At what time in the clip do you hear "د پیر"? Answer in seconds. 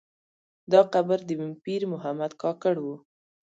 1.27-1.81